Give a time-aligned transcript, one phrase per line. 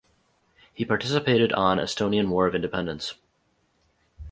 [0.73, 3.13] He participated on Estonian War of Independence.